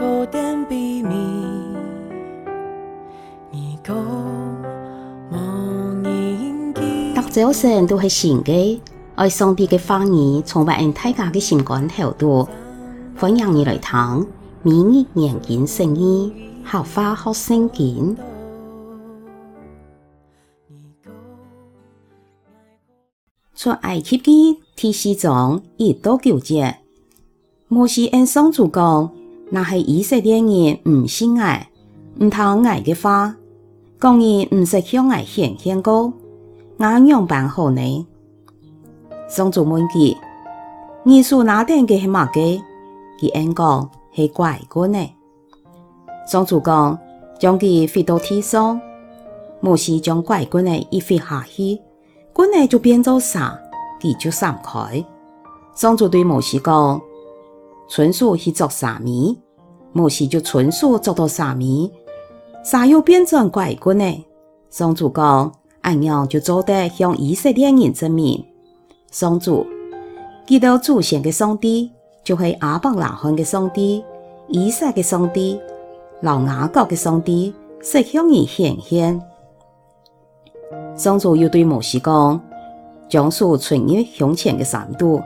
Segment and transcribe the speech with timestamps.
[0.00, 0.26] 特
[7.28, 8.80] 製扇都是新的，
[9.16, 12.46] 爱上邊的花儿，从滿人大家的心感厚度。
[13.22, 14.20] 迎你来來
[14.62, 16.32] 明日眼睛生意，
[16.64, 18.16] 荷花好生健。
[23.52, 26.78] 做愛器機，鐵絲裝，熱刀舊接，
[27.68, 29.17] 無時安雙做工。
[29.50, 31.66] 那是以色列人唔信癌，
[32.20, 33.34] 唔痛癌嘅花，
[33.98, 36.12] 讲伊唔识香癌献香果，
[36.78, 38.06] 俺样办好呢？
[39.28, 40.14] 宋祖问佢，
[41.04, 42.60] 二叔哪点嘅系马鸡？
[43.20, 44.98] 佢应讲系怪棍呢。
[46.26, 46.98] 宋主讲
[47.38, 48.78] 将佢飞到天上，
[49.60, 51.78] 莫西将怪棍呢一飞下去，
[52.34, 53.58] 棍呢就变做沙，
[53.98, 55.02] 地就散开。
[55.74, 57.00] 宋主对莫西讲。
[57.88, 59.36] 纯属去做傻迷，
[59.92, 61.90] 牧师就纯属做到傻迷，
[62.62, 64.24] 傻又变成怪棍呢。
[64.70, 68.44] 双主讲，俺娘就做得向以色列人证明。
[69.10, 69.66] 双主，
[70.46, 71.90] 基督祖先的上帝，
[72.22, 74.04] 就是阿伯拉罕的上帝，
[74.48, 75.58] 以色列上帝，
[76.20, 79.18] 老雅各的上帝，实相而显现。
[80.94, 82.38] 双主又对牧师讲，
[83.08, 85.22] 讲述穿越向前的三度。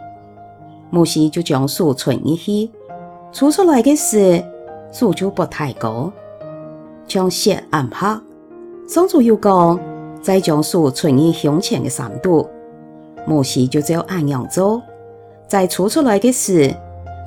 [0.95, 2.71] 木西就将树存一起，
[3.33, 4.45] 取出来的是
[4.93, 6.12] 树就不太高，
[7.07, 8.15] 将线暗拍，
[8.87, 9.81] 上主又讲，
[10.21, 12.47] 在将树存以向前的三度，
[13.27, 14.83] 木西就照有按样做，
[15.49, 16.71] 再取出来的是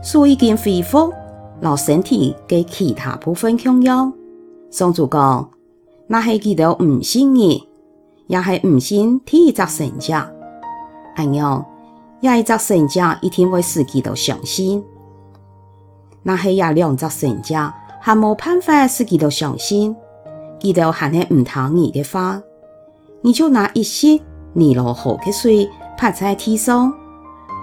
[0.03, 1.11] 树已经恢复，
[1.59, 4.13] 让身体给其他部分相要。
[4.69, 5.49] 上主讲，
[6.05, 7.63] 那是几条唔信嘢，
[8.27, 10.13] 也是唔信天作神迹，
[11.15, 11.65] 按样。
[12.25, 14.83] 亚一扎神只一天会四几多上仙？
[16.23, 17.53] 那是亚两扎神只
[18.01, 19.95] 还无办法四几多上仙？
[20.59, 22.41] 记得喊起唔同二的话，
[23.21, 24.17] 你就拿一些
[24.55, 26.91] 二罗河的水拍在地上，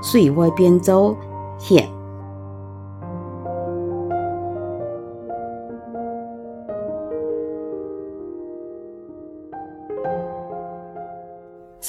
[0.02, 1.16] 水会变做
[1.58, 1.86] 铁。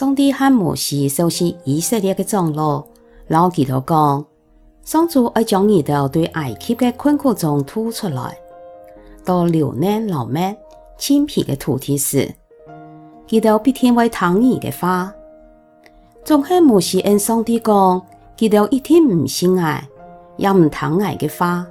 [0.03, 2.86] 上帝和摩西收拾以色列的帐楼，
[3.25, 4.25] 然后记到讲，
[4.84, 8.38] 上主爱将伊到对埃及的困苦中吐出来，
[9.24, 10.53] 到流年老麦
[10.97, 12.30] 青皮的土地时，
[13.28, 15.09] 记到必成为躺儿的花。
[16.25, 18.02] 总系摩西因上帝讲，
[18.36, 19.88] 记到一天唔生爱，
[20.36, 21.66] 也唔躺爱的花，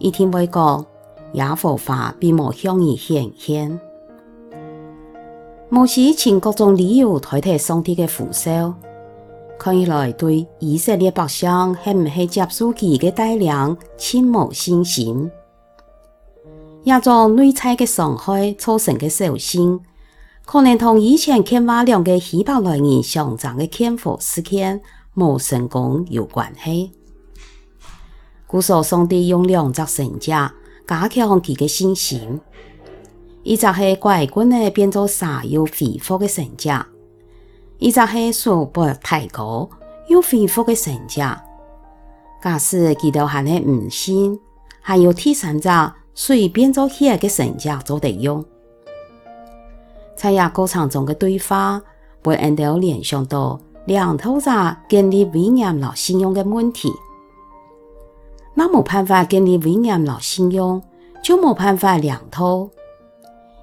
[0.00, 0.84] 一听会讲，
[1.34, 3.80] 亚无法变无向而显现。
[5.70, 8.72] 牧师，以各种理由推脱上帝嘅扶手，
[9.58, 15.30] 看起来对以色列百姓系唔系接受其嘅带领，欠无信心。
[16.84, 19.78] 亚作内在嘅伤害造成嘅受伤，
[20.46, 24.80] 可能同以前欠瓦两个希伯来人上涨嘅天赋事件
[25.16, 26.92] 无成功有关系。
[28.46, 30.50] 故所，上帝用两只神杖
[30.86, 32.40] 加强其嘅信心。
[33.44, 36.82] 一扎是拐棍呢，变做沙有恢复的神将；
[37.78, 39.68] 一扎是数不太高，
[40.08, 41.38] 有恢复的神将。
[42.42, 44.38] 假使记都还呢唔信，
[44.80, 45.68] 还有第三只
[46.14, 48.44] 随变做血个神将做得用。
[50.16, 51.80] 在呀过程中的对话，
[52.24, 56.92] 会引导联想到两套扎建立维俺老信用的问题。
[58.54, 60.82] 那没办法建立维俺老信用？
[61.22, 62.68] 就没办法两套。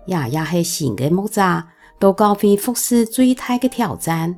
[0.06, 1.68] 也也是新个木扎，
[2.00, 4.36] 都高飞复试最大的挑战。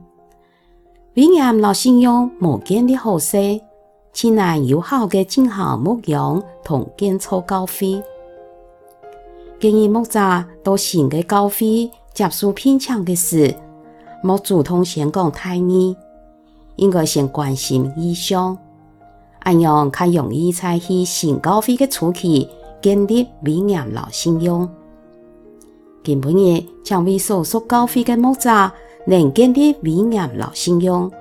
[1.16, 3.60] 伟人老信用无建的好势，
[4.14, 8.02] 自然有好的整行木样同建初高飞。
[9.60, 13.54] 今日木扎到新个高飞，接受品尝的事，
[14.24, 15.98] 莫主动先讲太呢，
[16.76, 18.56] 应该先关心医生，
[19.40, 22.48] 安样较容易采取新高飞的初期
[22.82, 24.70] 建立美颜老信用。
[26.08, 28.72] 今半夜将为手术高费的木扎
[29.06, 31.12] 难建的美安老信用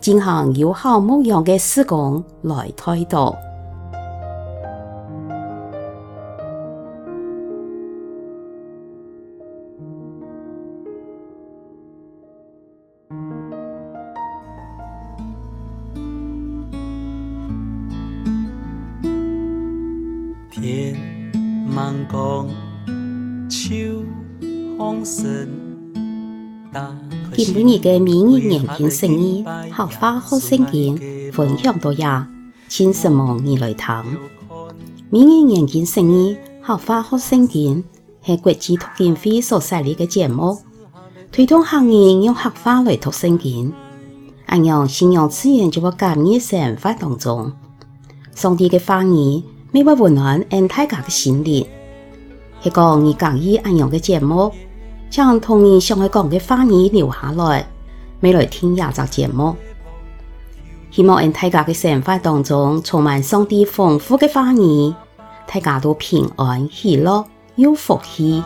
[0.00, 3.34] 进行友好无样的施工来推动。
[20.52, 20.96] 天
[21.74, 22.48] 忙工。
[27.34, 30.68] 今日嘅《名人眼镜生意合法好生钱》
[31.32, 32.28] 分享到呀，
[32.68, 33.84] 请收莫你来听。
[35.10, 37.62] 《名人眼镜生意合法好生钱》
[38.24, 40.56] 系国际脱金会所设立嘅节目，
[41.32, 43.72] 推动行业用合法来脱生钱。
[44.46, 47.50] 按阳信仰资源就喺感恩神法当中，
[48.32, 49.42] 上帝嘅话语
[49.72, 51.66] 每晚温暖俺大家嘅心灵，
[52.62, 53.04] 讲
[53.64, 54.52] 安阳节目。
[55.10, 57.66] 将童年向我讲嘅花儿留下来，
[58.20, 59.54] 未来听廿集节目，
[60.90, 64.94] 希望因大家嘅生活当中充满上帝丰富嘅花儿，
[65.50, 67.24] 大家都平安喜乐
[67.56, 68.42] 有福气。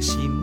[0.00, 0.37] 可惜。